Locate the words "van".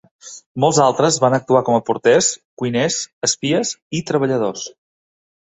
1.23-1.35